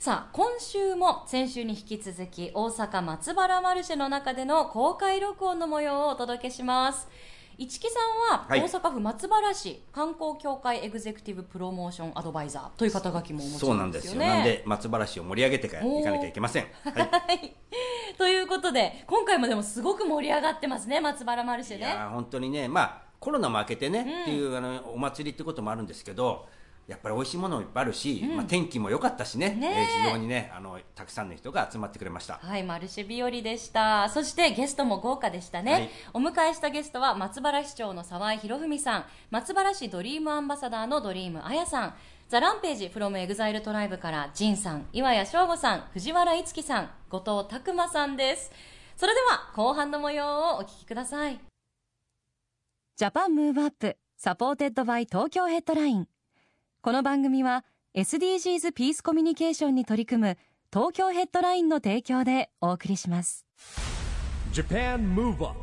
[0.00, 7.06] さあ、今週も先週に引き続き大阪松原マルシェの中での公開録音の模様をお届けします。
[7.58, 7.98] 市木さ
[8.32, 14.42] んははい大阪府松原市観光協会エグゼクティブプロモーションアドバイザーという肩書きもお持ちそうななんんでよなんですすよね。
[14.44, 17.54] で松原市を盛り上げていかなきゃいけません はいはい。
[18.16, 21.84] ということで、今回もでもすごく盛り上がってますね、松原マルシェいね。
[21.88, 26.46] やー本当にねまあコロナも明けてね、っていうあのお祭りってこともあるんですけど
[26.90, 29.50] やっぱり美味しいものもいっぱいあるし、まあ、天気も良かったしね。
[29.50, 29.80] ねえ。
[29.80, 32.34] えー非常にねあのたくさんの人が集まってくれました。
[32.42, 34.08] はい、マルシェ日和でした。
[34.08, 35.72] そしてゲストも豪華でしたね。
[35.72, 35.90] はい。
[36.14, 41.94] お迎えしたゲストは松原市長の沢井博文さん、松原市ドリームアンバサダーのドリームあやさん、
[42.28, 48.50] THE RAMPAGE from EXILE TRIBE からジンさん、岩谷翔吾さん、藤原いつきさん、後藤拓馬さんです。
[48.96, 51.38] それでは後半の模様をお聞きください。
[52.96, 56.06] Japan Move Up。supported by Tokyo Headline。
[56.82, 60.38] この番組は SDGs ピースコミュニケーションに取り組む
[60.72, 63.44] 東京ヘッドラインの提供でお送りします。
[64.54, 65.58] Japan Move Up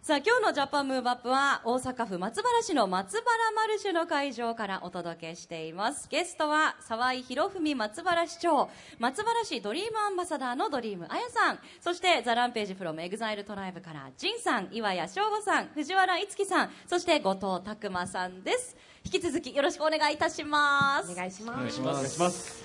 [0.00, 6.08] さあ今日の Japan Move Up は大阪府松原市の松原マルシェの会場からお届けしています。
[6.08, 11.58] ゲストは沢井博文松原市長松原市ドリームアンバサダーのドリームあやさん。
[11.82, 21.56] そして THE RAMPAGE from EXILE TRIBE からジンさん岩谷翔吾さん藤原いつきさんそして後藤拓馬さんです引き続きよろしくお願いいたしますお願いします。
[21.56, 21.96] お願いします。
[21.96, 22.64] お願いします。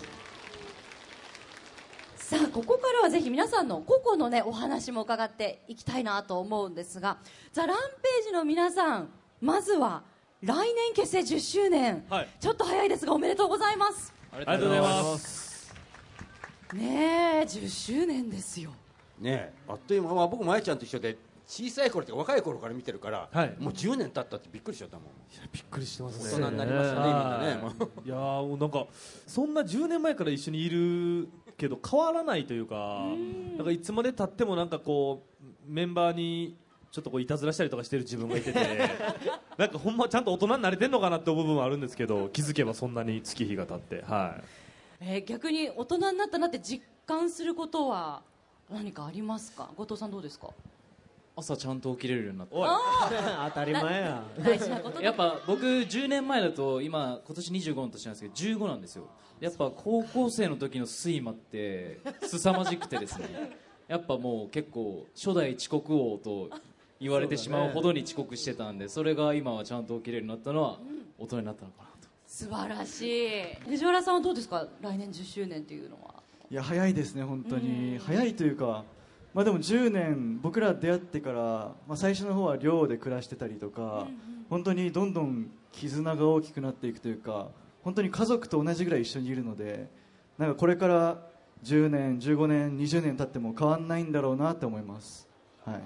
[2.18, 7.18] さあここからはぜひ皆さんの個々のねお話も伺っていきたいなと思うんですが
[7.54, 9.10] ザ・ランページの皆さん
[9.42, 10.04] まずは
[10.44, 15.74] 来年結成10周年、はいちょっと早いですがおめでとうございますありがとうございます。
[16.74, 18.70] ねえ10周年ですよ
[19.20, 21.18] ねえあっという間、まあ、僕もあやちゃんと一緒で
[21.52, 23.56] 小さい頃って若い頃から見てるから、はい。
[23.58, 25.06] もう10年経ったってびっくりしちゃったもん。
[25.52, 27.74] びっくりしてます大人になりましたねみんなねもう。
[28.06, 28.86] いやーもうなんか
[29.26, 31.28] そんな10年前から一緒にいる
[31.58, 33.04] けど変わらないというか
[33.58, 36.56] なんかいつまでたってもなんかこうメンバーに
[36.92, 38.60] ちょっとこういたずらしたりとかしてる自分がいてて
[39.58, 44.04] なんかほんまちゃんと大人になれてんのかなって思う部分はあるんですけど気づけばそんなに月日が経って。
[44.08, 44.44] はい。
[45.02, 48.22] えー逆に大人になったなって実感することは
[48.70, 49.70] 何かありますか？
[49.76, 50.50] 後藤さんどうですか？
[51.40, 52.70] 朝ちゃんと起きれるようになっおい。
[53.48, 54.24] 当たり前や。
[54.44, 59.08] 大事なことたやっぱ僕10年前だと今今年25の年なんですけど15なんですよ。
[59.40, 63.58] やっぱ高校生の時の睡魔って凄まじくてですね。
[63.88, 66.50] やっぱもう結構初代遅刻王と
[67.00, 70.78] 言われてしまうほどに遅刻してたんでそれが今はちゃんと起きれるようになったのは
[71.18, 72.10] 大人になったのかなと。
[72.28, 73.56] 素晴らしい。
[73.68, 74.68] 藤原さんはどうですか？
[74.82, 76.16] 来年10周年っていうのは。
[76.52, 77.98] いや早いですね本当に。
[77.98, 78.84] 早いというか
[79.34, 81.40] まあでも10年僕ら出会ってから、
[81.88, 84.08] まあ、最初の方は寮で暮らしてたりとか、
[84.50, 87.50] 本当にどんどん絆が大きくなっていくというか
[87.84, 89.88] 本当に家族と同じぐらい一緒にいるので
[90.38, 91.22] なんかこれから
[91.64, 95.28] 10年15年20年経っても変わんないんだろうなって思います。
[95.66, 95.82] はい。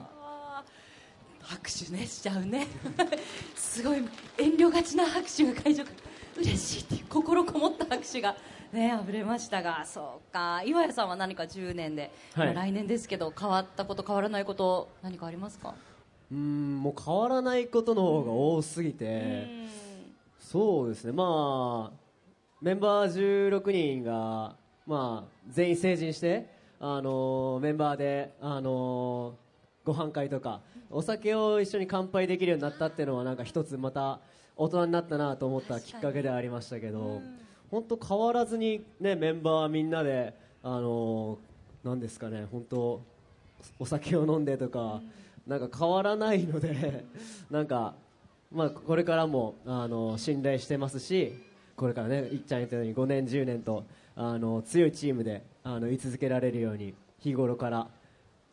[1.41, 2.67] 拍手ねしちゃうね。
[3.55, 3.97] すごい
[4.37, 6.13] 遠慮がちな拍手が会場から。
[6.37, 8.35] 嬉しいっていう心こもった拍手が
[8.73, 10.61] ね溢れましたがそうか。
[10.63, 12.53] 岩谷さんは何か10年で、はい。
[12.53, 15.75] まあ来年ですけど変わったこと変わらないこと何かありますか？
[16.31, 19.47] うーん、もう変わらないことの方が多すぎて、
[20.39, 21.97] そうですね、まあ、
[22.61, 24.55] メンバー16人が、
[24.87, 29.43] まあ、全員成人して、あのーメンバーで、あのー
[29.85, 34.21] ご飯会とか、お酒を一緒に乾杯できるようになったっていうのは、なんか一つまた
[34.55, 37.21] 大人になったなと思ったきっかけではありましたけど、
[37.73, 40.31] 本当変わらずにね、メンバーみんなで、
[40.61, 43.01] あのーなんですかね、本当
[43.79, 45.01] お酒を飲んでとか、
[45.47, 47.03] なんか変わらないので、
[47.49, 47.95] なんか、
[48.51, 51.33] まあ、これからもあの信頼してますし、
[51.75, 53.85] これからね、いっちゃん言ったように5年、10年と
[54.15, 57.87] あの強いチームであの居続けられるように、日頃から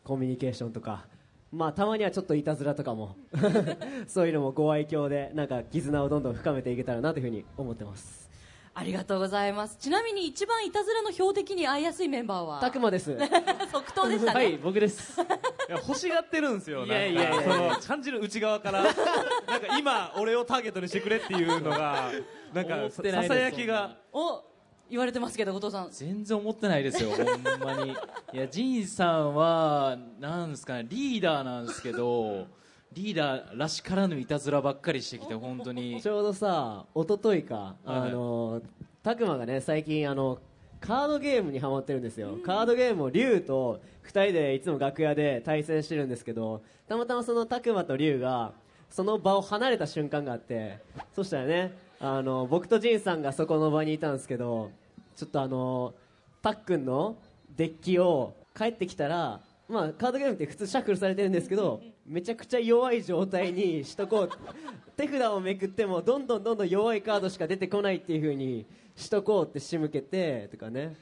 [0.03, 1.05] コミュニケーションとか、
[1.51, 3.15] まあ、たまにはちょっといたずらとかも、
[4.07, 8.30] そういうのもご愛嬌で、なんか絆をどんどん深めていけたらなというふうに思ってます。
[8.73, 9.75] ありがとうございます。
[9.77, 12.61] ちなみに一番いたずらの標的に合いやすいメンバーは？
[12.61, 13.17] たくまです。
[13.71, 15.19] 即答でしたね、はい、僕です。
[15.19, 15.23] い
[15.69, 18.83] や欲しがってるんですよいやいやその感じる内側から。
[18.83, 22.11] なんか今俺をターゲットにしてくれっていうのが
[22.53, 23.97] なんかささやきが。
[24.13, 24.43] お
[24.89, 25.89] 言われてますけど後藤さん。
[25.91, 27.91] 全然思ってないですよほんまに。
[27.91, 32.47] いや仁さんはなんですかねリーダーなんですけど
[32.93, 36.01] リーダーらしからぬいたずらばっかりしてきて 本当に。
[36.01, 37.75] ちょうどさ一昨日か、はい。
[37.85, 38.61] あの
[39.03, 40.39] たくまがね最近あの
[40.81, 48.53] カードゲームにハマってるんですよ、カードゲームを龍と2人でいつも楽屋で対戦してるんですけどたまたまそのたくまと龍が
[48.89, 50.79] その場を離れた瞬間があって
[51.13, 54.71] そしたらねあの僕と仁さんがそこの場にいたんですけど
[55.15, 55.93] ちょっとあの
[56.41, 57.15] たっくんの
[57.55, 59.39] デッキを帰ってきたら
[59.71, 64.29] まあ、カードゲームって普通シャッフルされてるんですけどめちゃくちゃ弱い状態にしとこう。
[64.97, 70.95] 手札をめくってもどんどんどんどん弱いカードしか出てこないっていう風にしとこうって仕向けてとかね。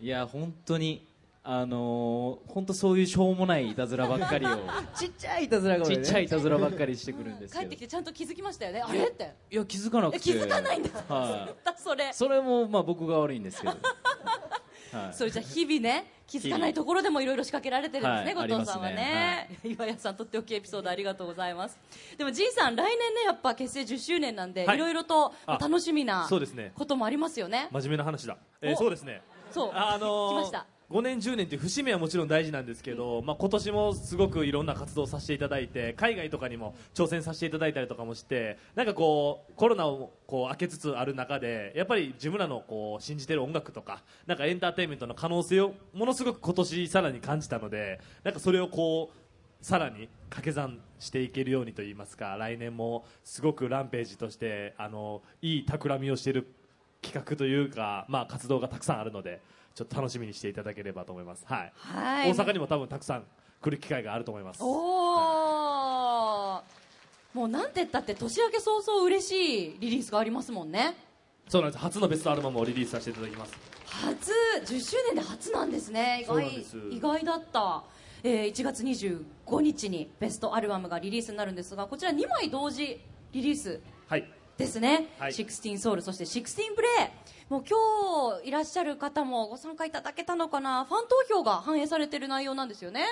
[0.00, 1.06] いや本当に
[1.48, 4.50] あのー、本当そういうしょうもないいたずらばっかりを。
[4.98, 8.80] ちっちゃいいたずらがちっちゃいいたずらばっかりしてくるんです帰けどってきてちゃんと気づきましたよね？
[8.82, 9.32] あれって。
[9.52, 10.16] いや気づかなくて。
[10.16, 10.90] え気づかないんだ。
[11.08, 12.10] は それ。
[12.10, 13.76] い、それもまあ僕が悪いんですけど、
[14.92, 19.58] はい、それじゃあ日々ね気づかないところでもいろいろ仕掛けられてるんですね、はい後藤さんはね。
[19.64, 21.78] 岩屋さんとっておきエピソードありがとうございます。
[22.16, 24.76] でも仁さん来年ねやっぱ結成10周年なんで、はい。
[24.76, 26.72] いろいろとあ楽しみなそうですね。
[26.74, 27.68] こともありますよね。
[27.70, 29.22] 真面目な話だ、えーおそうですね。
[29.50, 29.70] そう。
[29.72, 56.46] あのー 来ました5年10年という節目はもちろん大事なんですけど、まあ、今年もすごくいろんな活動をさせていただいて海外とかにも挑戦させていただいたりとかもしてなんかこうコロナをこう明けつつある中でやっぱり自分らのこう信じてる音楽とかなんかエンターテインメントの可能性をものすごく今年さらに感じたのでなんかそれをこうさらに掛け算していけるようにといいますか来年もすごくランページとしてあのいい企みをしている
[57.02, 59.40] 企画というか、まあ、活動がたくさんあるので
[59.76, 61.72] ちょっと楽しみにしていただければと思います、はい。
[61.76, 62.32] はい。
[62.32, 63.24] 大阪にも多分たくさん
[63.60, 64.62] 来る機会があると思います。
[64.62, 64.66] お
[66.56, 66.62] お、
[67.34, 69.32] もうなんて言ったって年明け早々嬉し
[69.74, 70.96] いリリースがありますもんね。
[71.46, 71.82] そうなんです。
[71.82, 73.52] 初のベストアルバムをリリースさせていただきます。
[73.84, 74.32] 初
[74.64, 76.24] 10周年で初なんですね。
[76.24, 77.84] 意外意外だった、
[78.22, 82.98] えー1月25日にベストアルバムがリリースになるんですがこちら2枚同時
[83.32, 84.26] リリースはい。
[84.56, 85.32] ですね、はい。
[85.32, 87.15] 16ソウルそして16プレイ
[87.48, 90.84] もう今日いらっしゃる方もご参加いただけたのかな？
[90.84, 93.06] ファン投票が反映されてる内容なんですよね。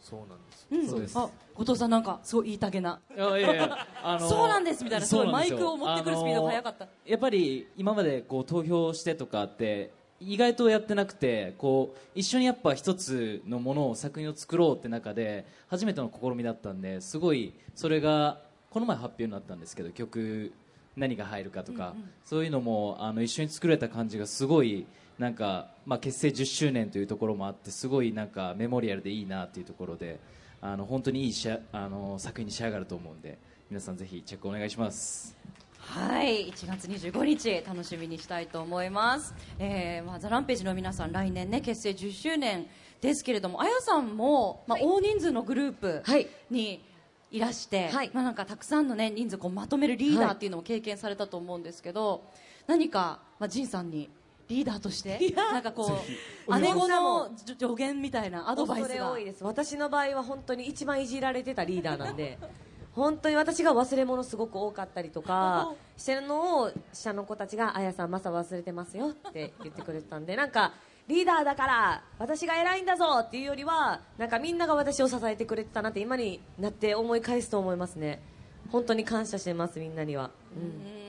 [0.00, 0.66] そうなんです。
[0.70, 0.88] うん。
[0.88, 1.18] そうです。
[1.18, 2.98] あ後藤さんなんかすごい言いたげな。
[3.14, 5.06] いやいやあのそうなんですみたいな。
[5.06, 6.84] すごいマイクを持ってくるスピードが速かった。
[6.84, 20.52] あのやっぱり今までこう投票してとかって意外とやってなくてこう一緒にやっぱ一つのものを作品を作ろうって中で初めての試みだったんですごいそれがこの前発表になったんですけど曲
[20.98, 24.86] 何が入るかとか、そういうのもあの一緒に作れた感じがすごい
[25.18, 30.20] なんか、まあ、結成10周年というところもあってすごいなんかメモリアルでいいなっていうところで
[30.60, 33.38] あの本当にいいしああの作品に仕上がると思うんで
[33.70, 35.36] 皆さんぜひチェックお願いします。
[35.78, 36.50] はい。
[36.50, 42.66] 1月25日楽しみにしたいと思います、えーまあ、ザ・ランページの皆さん来年ね結成10周年
[43.00, 46.26] ですけれどもあやさんも、まあ、大人数のグループはい。
[46.50, 46.84] に
[47.30, 48.10] いらして、はい。
[48.12, 52.24] まあ、なんかたくさんの、ね、人数こうまとめるリーダーっていうのを経験されたと思うんですけど、
[52.66, 54.10] 何か、まあ、ジンさんに
[54.48, 56.00] リーダーとしてなんかこ
[56.46, 59.44] う姉子の助言みたいなアドバイス恐れが多いです。
[59.44, 62.38] 私の場合は本当に一番いじられてたリーダーなんで
[62.92, 70.72] 本当に私が忘れ物すごく多かったりとか してるのを下の子たちが「あやさんマサ忘れてますよ」って言ってくれてたんでなんか
[71.08, 78.22] リーダーだから私が偉いんだぞっていうよりはなんかみんなが私を支えてくれてたなって今になって思い返すと思いますね。
[78.70, 81.07] 本当に感謝してますみんなには、うん。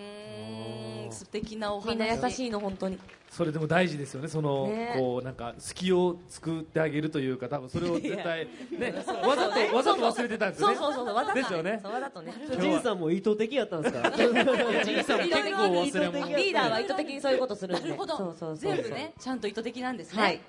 [1.12, 1.90] 素敵なお話。
[1.90, 3.00] みんな優しいの本当に。
[3.30, 4.28] それでも大事ですよね。
[4.28, 4.96] その、ね。
[4.98, 10.76] こうなんか隙を作ってあげるというか多分それを 絶対ねわざとわざと忘れてたんですよね。
[10.76, 11.80] そうそうそうそうわざとですよね。
[11.84, 12.34] そうわざとね。
[12.60, 14.12] 仁さんも意図的やったんですか？
[14.12, 16.38] ジンさんも結構忘れ物。
[16.38, 17.84] リーダーは意図的にそういうことするんで。
[17.90, 18.18] なるほど。
[18.18, 18.74] そうそうそう。
[18.76, 20.36] 全部ねちゃんと意図的なんですね、はい。
[20.36, 20.40] 意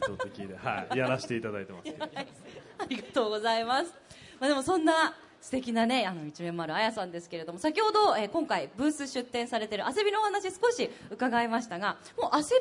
[0.00, 2.04] 図的で、はい、やらせていただいてますけど。
[2.78, 3.94] ありがとうございます。
[4.38, 12.60] まあ、でもそんな素敵なね、あの一面もあるあやさんですけれども、先ほど、えー今回ブース出展されているアセビのお話少し伺いましたが、もうアセビ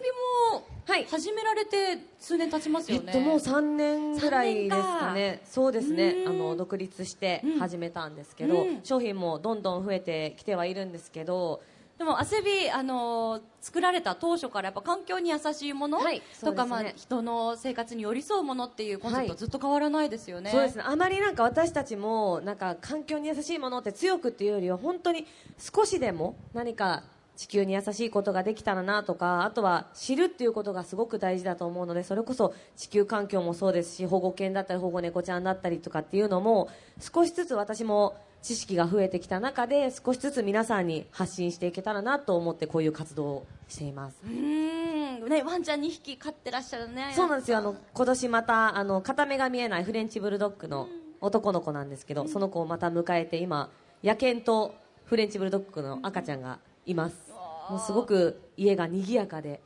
[0.54, 3.04] もはい始められて数年経ちますよね。
[3.08, 5.42] えっともう3年ぐらいですかね。
[5.46, 6.24] そうですね。
[6.26, 6.28] うん。
[6.30, 8.80] あの独立して始めたんですけど、うん。
[8.84, 11.62] 商品もどんどん増えてきてはいるんですけど
[12.00, 16.70] でもアセビ、あのー作られた当初からやっぱ環境に優しいもの、はいとか、ね。
[16.70, 19.38] まあ、人の生活に寄り添うものっていうコンセプトははい。
[19.38, 20.50] ずっと変わらないですよね。
[20.50, 20.84] そうですね。
[20.88, 25.28] あまりなんか私たちもなんか環境に優しいものって強くっていうよりは本当に
[25.58, 27.04] 少しでも何か
[27.40, 36.68] 地球に優しいことができたらなとかあとは知るっていうことがすごく大事だと思うのでそれこそ地球環境もそうですし保護犬だったり保護猫ちゃんだったりとかっていうのも
[37.00, 44.18] 少しずつ私も知識が増えてきた中で少しずつ皆さんに発信していけたらなと思ってこういう活動をしています。
[44.26, 45.30] うーん。
[45.30, 47.14] ねワンちゃん2匹飼ってらっしゃるね。
[47.16, 47.58] そうなんですよ。
[47.58, 50.90] あの今年またあの片目が見えないフレンチブルドッグの
[51.22, 53.70] 男の子なんですけど、その子をまた迎えて今
[54.04, 54.74] 野犬と
[55.06, 57.29] フレンチブルドッグの赤ちゃんがいます
[57.70, 59.62] もうすごく家が賑やかで、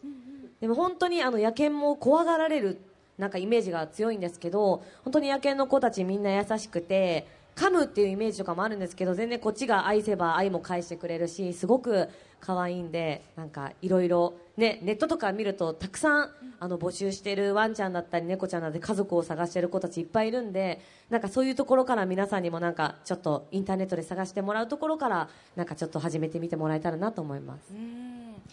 [0.60, 2.80] でも本当にあの野犬も怖がられる
[3.18, 16.30] なんかイメージが強いんですけど本当に野犬の子たちみんな優しくて噛むっていうイメージとかもあるんですけど全然こっちが愛せば愛も返してくれるしすごく可愛いんでなんかいろいろネットとか見るとたくさん
[16.60, 27.74] あの募集してるワンちゃんだったり猫ちゃんだったり家族を探してる子たちいっぱいいるんでなんかそういうところから皆さんにもなんかちょっとインターネットで探してもらうところからなんかちょっと始めてみてもらえたらなと思います。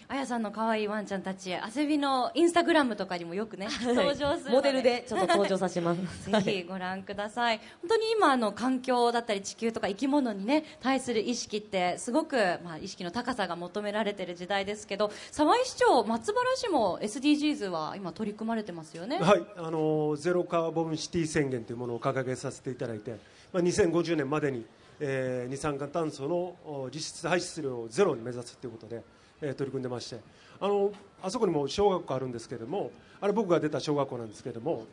[0.08, 6.00] あやさんの可愛いワンちゃんたち遊びのインスタグラムとかにもよくね 登場するのモデルでちょっと登場させます。
[6.30, 7.58] ぜひご覧ください。
[7.80, 19.18] 本当に今あの環境だったり地球とか生き物にね対する意識ってすごくまあ意識の高さが求められている時代ですけど沢井市長松原市も SDGs は今取り組まれてますよね？
[19.18, 23.12] はい、あのゼロカーボンシティ宣言というものを掲げさせていただいて、
[23.52, 24.64] まあ、2050年までに、
[24.98, 29.02] えー二酸化炭素のお実質排出量をゼロに目指すということで、
[29.40, 30.20] えー取り組んでまして
[30.60, 30.92] あの
[31.22, 34.86] あそこにも小学校あるんですけれどもあれ僕が出た小学校なんですけれども、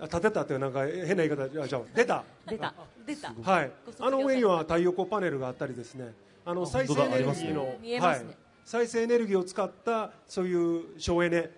[0.00, 2.24] あ建てたっていうなんか変な言い方あじゃあ出た。
[2.48, 2.74] 出た。
[3.06, 3.34] 出た。
[3.42, 3.70] はい。
[4.00, 6.14] あの上には太陽光パネルがあったりですね。
[6.44, 8.00] あの再生エネルギーの、ね。
[8.00, 8.26] はい、
[8.64, 11.50] 再生エネルギーを使ったそういう省エネ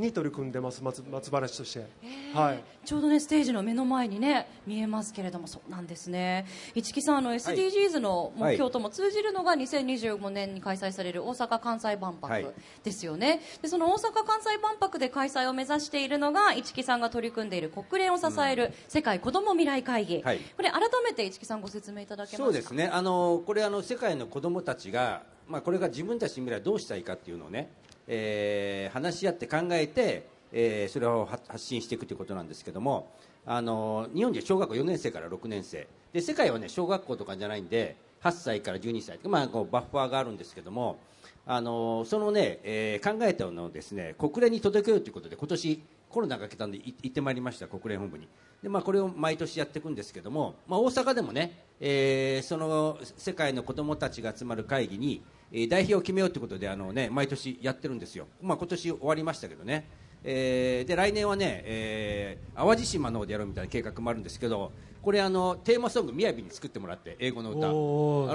[0.00, 1.86] に取り組んでます松松原市として、
[2.34, 6.46] はい、ちょうどねステージの目の前にね見えますけれどもそうなんですね。
[6.74, 12.42] 市木さんあの SDGs の目標とも通じるのが2025年に開催される大阪・関西万はい。
[12.42, 20.38] 博ですよね、でその大阪・関西万博で開催を目指しているのが市木さんが取り組んでいる国連を支える世界子ども未来会議、はい。
[20.56, 22.44] これ改めて市木さんご説明いただけますか？
[22.44, 22.88] そうですね。
[22.92, 27.70] あのこれあの世界の子どもたちが、まあ、これが自分たちの未来どうしたいかっていうのをね、
[28.08, 33.12] えー話し合って考えて、えーそれを発信していくということなんですけども
[33.46, 35.86] あの日本で小学校4年生から6年生。
[36.12, 40.98] で世界はね小学校とかじゃないんで8歳から12歳、まあ、こうバッファーがあるんですけども
[41.46, 48.28] あのそのね、えー考えたのをですね国連に届けようということで今年コロナが明けたんで行ってまいりました国連本部に。
[48.62, 59.88] で、まあ、これを毎年やっていくんですけども、まあ、大阪でもね、えーその世界の子どもたちが集まる会議に、えー代表を決めようということであの、ね、毎年やってるんですよ、まあ、今年終わりましたけどね、
[60.24, 67.68] えーで来年はね、えー淡路島の方でやろうみたいな計画もあるんですけどこれあのテーマソング「みやび」に作ってもらって英語の歌。
[67.68, 67.70] あ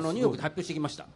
[0.01, 1.07] のニューヨークで発表してきました。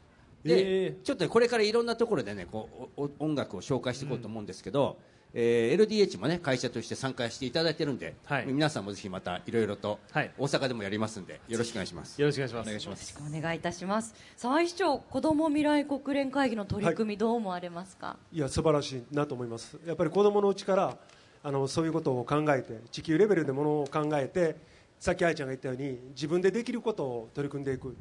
[0.43, 4.97] えで、ちょっとねこれからいろんなところでねこうおお音楽を紹介していこうと思うんですけど、
[5.33, 8.45] えー LDH もね会社として参加していただいてるんで、はい。
[8.47, 10.31] 皆さんもぜひまたいろいろとはい。
[10.37, 12.19] 大阪でもやりますんでよろしくお願いします。
[12.19, 12.67] よろしくお願いします。
[12.67, 14.13] お願いしますお願いいたします。
[14.35, 19.77] 沢井市長子ども未来国連会議の取り組みどう思われますか、いや素晴らしいなと思います。
[19.85, 20.97] やっぱり子どものうちから
[21.43, 24.55] あのそういうことを考えて地球レベルでものを考えて
[24.99, 27.95] さっき愛ちゃんが言ったように自分でできることを取り組んでいく。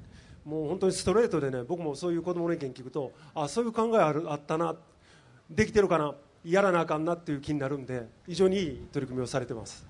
[0.45, 4.76] もう本当にストレートでね僕もそういう子どもの意見聞くとあそういう考えあるあったな
[5.50, 6.14] できてるかな
[6.47, 9.87] やらなあかんなっていう気になるんで非常にいい取り組みをされてます。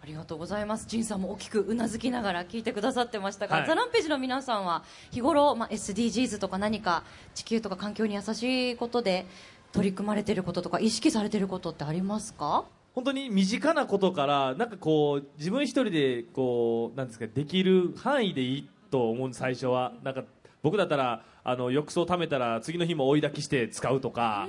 [0.00, 0.86] ありがとうございます。
[0.86, 3.66] ジンさんも大きくうなずきながら聞いてくださってましたが、はい。
[3.66, 7.04] ザランページの皆さんは日頃、まあ、SDGs とか何か
[7.34, 9.24] 地球とか環境に優しいことで
[9.72, 12.64] 取り組まれていることとか意識されていることってありますか？
[12.94, 19.94] 本当に身近なことからなんかこう自分一人でこうなんですかできる範囲でいいと思う最初は。
[20.04, 20.22] なんか
[20.62, 24.48] 僕だったらあの浴槽貯めたら次の日も追い焚きして使うとか、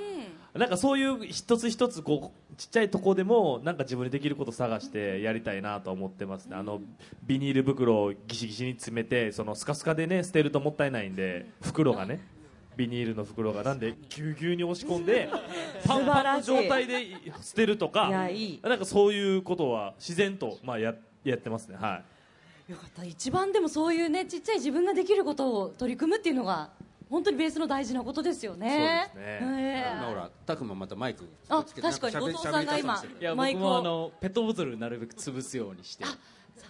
[0.55, 6.79] なんかそういう一つ一つこうちっちゃいとこでもなんか自分でできること探してやりたいなと思ってますね、あの
[7.23, 12.35] ビニール袋をギシギシに詰めてそのスカスカでね捨てるともったいないんで袋がね。
[12.77, 13.63] ビニールの袋が。
[13.63, 15.29] なんでぎゅうぎゅうに押し込んで
[15.85, 17.07] パンパンの状態で
[17.41, 20.93] 捨てるとかなんかそういうことは自然とまあや
[21.23, 21.77] やってますね。
[21.77, 22.01] は
[22.67, 22.71] い。
[22.71, 23.03] よかった。
[23.03, 26.69] 一番でもそういうねちっちゃい自分ができることを取り組むっていうのが
[27.09, 29.09] 本当にベースの大事なことですよね。
[29.13, 29.49] そうですね。
[29.57, 29.97] ええ。
[29.97, 33.03] 今ほらタクもまたマイクあつけて確かに後藤さんが今
[33.35, 33.61] マイクを。
[33.61, 36.05] 僕もあのペットボトルなるべく潰すようにして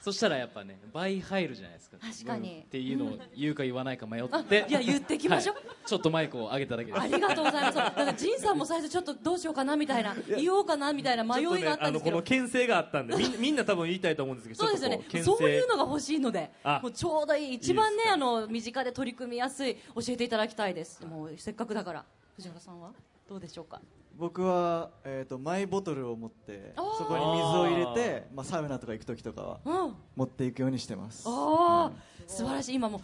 [0.01, 1.97] そしたらやっぱね倍入るじゃないですか。
[1.99, 2.63] 確かに。
[2.65, 4.65] っていうのを言うか言わないか迷っあて。
[4.69, 5.55] い や言ってきましょう。
[5.55, 7.01] はいちょっとマイクを上げただけです。
[7.03, 7.75] ありがとうございます。
[7.77, 11.87] だから、ジンさんも最初ちょっとどうしようかなみたいな、言おうかなみたいな迷いがあったんですけど。
[11.87, 12.21] あのこの。
[12.23, 15.23] 牽制があったんでみん みんな多分言いたいと思うんですけどそうですよね。
[15.23, 21.05] そういうのが欲しいのであ、もうちょうどいい、一番ねあの、身近で取り組みやすい、教えていただきたいです。
[21.05, 22.05] もう、せっかくだから。
[22.35, 22.91] 藤原さんは？
[23.27, 23.81] どうでしょうか？
[24.17, 29.95] 僕は、えー、とマイボトルを持ってそこに水を入れて、まあ、サウナとか行く時とかはうん。
[30.15, 31.91] 持っていくようにしてますああ、
[32.27, 32.75] 素晴らしい。
[32.75, 33.01] 今も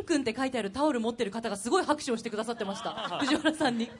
[0.00, 3.18] ンくんって書いてあるタオル持ってる方がすごい拍手をしてくださってました。
[3.20, 3.90] 藤原さんに。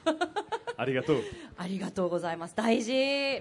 [0.77, 1.21] ありがとう。
[1.57, 2.55] ありがとうございます。
[2.55, 2.93] 大事。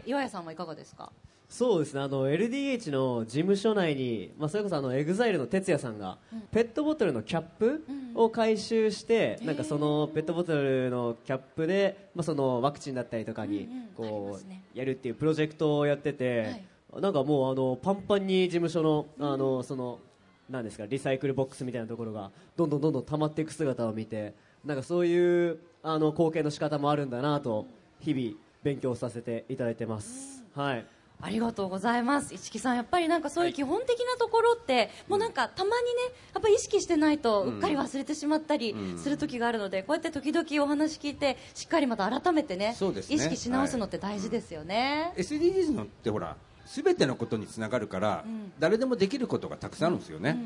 [0.06, 1.12] 岩屋さんはいかがですか？
[1.48, 2.00] そうですね。
[2.00, 6.18] あの LDH の事務所内に、まあ、それこそあの EXILE の哲也さんが、
[6.50, 13.82] ペットボトルのキャップを回収して、なんかそのペットボトルのキャップで、まあ、そのワクチンだったりとかにうんうん。
[13.82, 14.64] ありこますね。
[14.74, 20.00] うやるっていうプロジェクトをやってて、なんかもうあのパンパンに事務所のあのその
[20.48, 27.66] なんですかリサイクルボックスみたいなところがどんどんどんどん溜まっていく姿を見てなんかそういうあの貢献の仕方もあるんだなと
[28.00, 30.42] 日々勉強させていただいてます。
[30.54, 30.86] はい。
[31.20, 32.34] ありがとうございます。
[32.36, 43.16] 市木さん、やっぱりなんかそういう基本的なところって、もうなんかたまにね、やっぱり意識してないと、うっかり忘れてしまったりする時があるので、こうやって時々お話聞いて、しっかりまた改めてね、そうですね。
[43.16, 45.12] 意識し直すのって大事ですよね。
[45.16, 48.52] SDGs のってほら全てのことにつながるから、ん。
[48.58, 50.40] 誰でもできることがたくさんあるんですよね、だか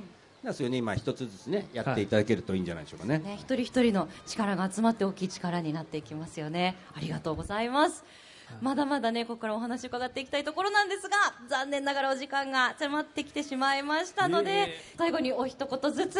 [0.45, 6.77] らそれをね今一つずつねやっていただけるといいんじゃないでしょうかね、ね、一人一人の力が集まって大きい力になっていきますよね。
[6.95, 8.05] ありがとうございます。
[8.63, 11.17] まだまだね、ここからお話伺っていきたいところなんですが、
[11.49, 16.19] 残念ながらお時間が迫ってきてしまいましたので、最後にお一言ずつ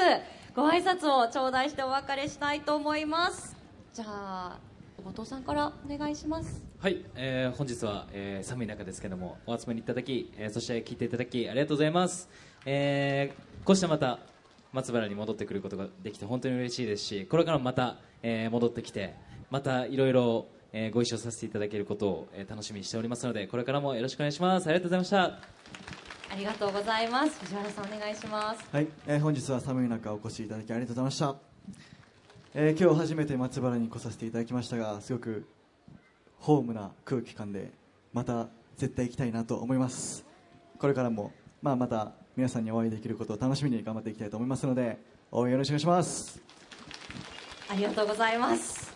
[0.55, 3.57] ご挨拶を頂戴してお別れしたいと思います。
[3.95, 4.59] じゃあ、
[5.03, 6.63] 後藤さんからお願いします。
[6.81, 12.29] はい、えー本日は、えー寒い中ですけどもお集まりいただき、えーそして聞いていただきありがとうございます、
[12.65, 14.19] えーこうしてまた
[14.73, 19.15] 松原に戻ってくることができて本当に嬉しいですしこれからもまた、えー戻ってきて
[19.51, 24.67] またいろいろえーご一緒させていただけることを、えー楽しみにしておりますのでこれからもよろしくお願いします。
[24.69, 25.23] ありがとうございました。
[26.31, 27.41] ありがとうございます。
[27.41, 28.65] 藤原さんお願いします。
[28.71, 31.37] はい、えー本日は寒い中お越しいただきありがとうございました、
[32.55, 35.47] えー今日初めて松原に来させていただきましたがすごく
[36.39, 37.73] ホームな空気感で
[38.13, 40.25] また絶対行きたいなと思います。
[40.79, 44.97] これからも、まあ、また皆さんにお会いできることを楽しみに頑張っていきたいと思いますので
[45.33, 46.41] 応援よろしくお願いします
[47.69, 48.93] ありがとうございます。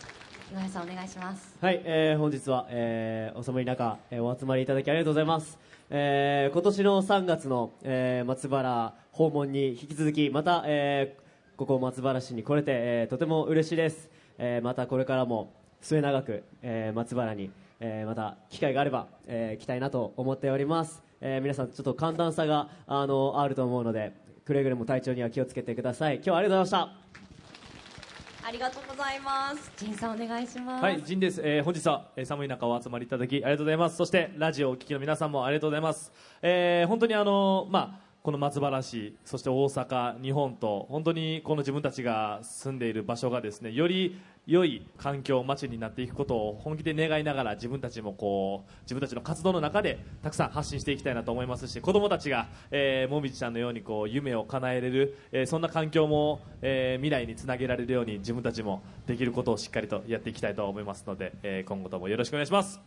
[0.49, 1.57] 岩井さんお願いします。
[1.59, 5.59] はい、えー本日は、えーお寒い中、えーお集まりいただきありがとうございます。
[5.89, 14.09] えー今年の3月の、えー松原訪問に引き続き、また、えーここ松原市に来れて、えーとても嬉しいです。
[14.37, 21.03] えーまたこれからも末永く、えー松原に、えーまた機会があれば、えー来たいなと思っております。
[21.25, 24.11] えー皆さんちょっと寒暖差があのあると思うので、
[24.43, 26.15] くれぐれも体調には気をつけてください。
[26.15, 26.91] 今日はありがとうございまし
[28.41, 28.45] た。
[28.45, 29.71] ありがとうございます。
[29.77, 30.83] 仁さんお願いします。
[30.83, 31.39] はい、ジンです。
[31.41, 33.95] えー本日は、えー寒い中お集まりいただきありがとうございます。
[33.95, 36.11] そして、ラジオをお聞きの皆さんもありがとうございます。
[36.41, 62.79] えー本当にあのまあ、この松原市、そして大阪、日本と、本当にこの自分たちが住んでいる場所がですね、より良い環境、街になっていくことを本気で願いながら、自分たちもこう、自分たちの活動の中でたくさん発信していきたいなと思いますし、子供たちが、えーもみじちゃんのようにこう、夢を叶えられる、えーそんな環境も、えー未来につなげられるように自分たちもできることをしっかりとやっていきたいと思いますので、えー今後ともよろしくお願いします。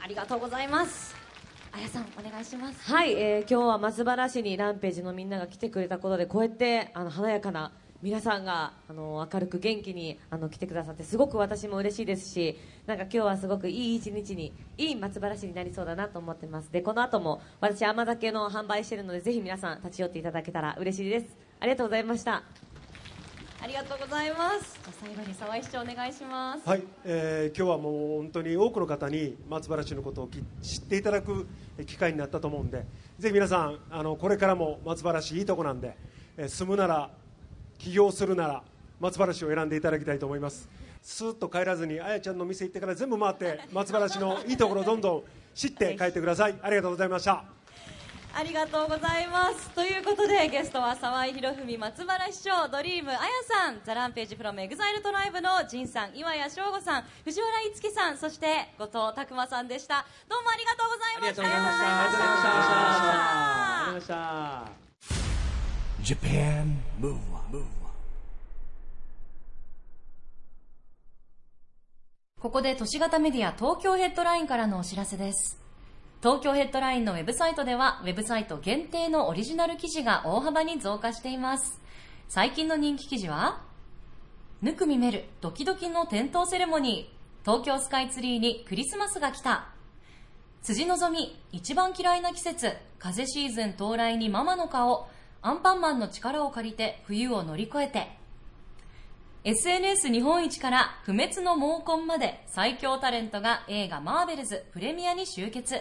[0.00, 1.27] ありがとうございます。
[1.72, 2.90] あやさんお願いします。
[2.90, 16.72] はい、えー今日は松原市にランページのみんなが来てくれたことでこうやってあの華やかな皆さんがあの明るく元気にあの来てくださってすごく私も嬉しいですしなんか今日はすごくいい一日にいい松原市になりそうだなと思ってます。
[16.72, 21.36] でこの後も私甘酒の販売してるのでぜひ皆さん立ち寄っていただけたら嬉しいです。
[21.60, 22.44] ありがとうございました。
[23.60, 24.78] ありがとうございます。
[25.00, 26.68] 最後に沢井市長お願いします。
[26.68, 31.46] はい、えー今日はもう本当に多くの方に松原市のことをき知っていただく
[31.86, 32.84] 機会になったと思うんで
[33.18, 35.96] ぜひ皆さんあのこれからも松原市いいとこなんで、
[36.36, 37.10] えー住むなら
[37.78, 38.62] 起業するなら
[39.00, 40.68] 松原市を選んでいただきたいと思います
[41.02, 45.22] スーッと帰らずにあやちゃんの店行ってから全部回って松原市のいいところをどんどん
[45.54, 47.57] 知って帰ってくださいありがとうございました
[48.34, 49.70] ありがとうございます。
[49.70, 60.06] ということで、ゲストは沢井博文松原市長、ドリームあやさん、ザランページフロムエグザイルトライブの仁さん、岩谷翔吾さん、藤原いつきさん、そして後藤拓馬さんでした。
[60.28, 61.42] どうもありがとうございました。
[61.42, 63.28] ありがとうございましたありがとうございました。
[63.84, 64.28] ありがとうございま
[64.66, 64.88] した。
[72.40, 75.67] ここで都市型メディア東京ヘッドラインからのお知らせです。
[76.20, 81.80] 東京ヘッドラインのウェブサイトでは、ウェブサイト限定のオリジナル記事が大幅に増加しています。
[82.28, 83.62] 最近の人気記事は、
[84.60, 89.68] ぬくみめるドキドキの点灯セレモニー、東京スカイツリーにクリスマスが来た。
[90.62, 95.06] 辻希美、一番嫌いな季節、風シーズン到来にママの顔、
[95.40, 98.18] アンパンマンの力を借りて冬を乗り越えて。
[99.44, 105.80] SNS 日本一から不滅の猛根まで最強タレントが映画マーベルズプレミアに集結。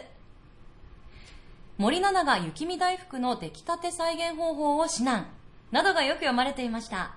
[1.77, 5.27] 森七菜が雪見大福の出来立て再現方法を指南。
[5.71, 7.11] などがよく読まれていました。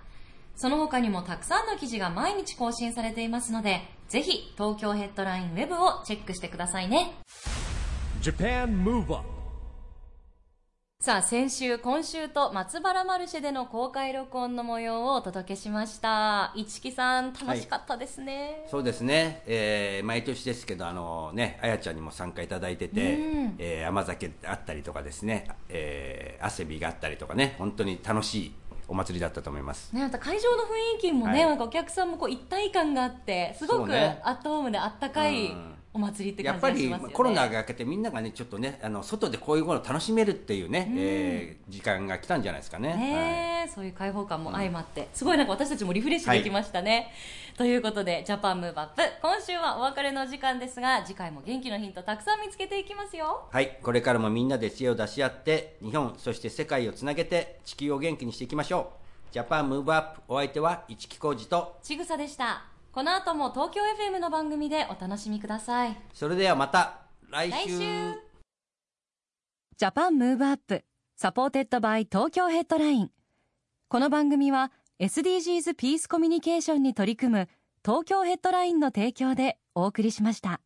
[0.55, 7.15] その他にもたくさんの記事が毎日更新されていますので、ぜひ東京ヘッドラインウェブをチェックしてくださいね。
[11.03, 16.53] さあ、先週、今週と松原マルシェでの公開録音の模様をお届けしました。
[16.55, 18.67] 市木さん、楽しかったですね。
[18.71, 28.53] そうですね、えー毎年ですけど、あのね、あやちゃんにも参加いただいてて、うんえー甘酒あったりとかですね、えー、汗びがあったりとかね、本当に楽しい
[28.87, 29.97] お祭りだったと思います。
[29.97, 37.15] ね、また会場の雰囲気もね、はいなんかお客さんもこう一体感があって、すごくアットホームであったかいうんお祭りってやっぱり感じがしますよね。
[37.15, 42.91] コロナが明けてみんながねちょっとねあの外でこういうものを楽しめるっていうね、うんえー時間が来たんじゃないですかね。
[42.91, 47.13] はいそういう開放感も相まって、すごいなんか私たちもリフレッシュできましたね。
[47.57, 53.49] ということで、ジャパンムーブアップ、今週はお別れの時間ですが、次回も元気のヒントたくさん見つけていきますよ。
[53.51, 58.93] はい、これからもみんなで知恵を出し合って日本そして世界をつなげて地球を元気にしていきましょ
[59.31, 62.80] う Japan Move Up お相手は市木浩二とちぐさでした。
[62.93, 65.97] この後も東京 FM の番組でお楽しみください。
[66.13, 67.57] それではまた来週。
[67.57, 68.15] 来週。
[69.77, 70.85] Japan Move Up
[71.17, 73.11] supported by Tokyo Headline。
[73.89, 77.49] この番組は SDGs ピースコミュニケーションに取り組む
[77.85, 80.61] 東京ヘッドラインの提供でお送りしました。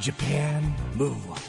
[0.00, 0.62] Japan
[0.96, 1.47] Move Up